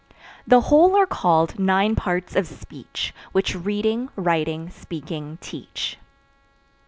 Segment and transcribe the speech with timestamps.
[0.47, 5.99] The whole are called nine parts of speech, Which reading, writing, speaking teach.